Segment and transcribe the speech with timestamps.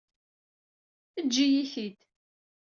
[1.19, 1.97] Eǧǧ-iyi-t-id.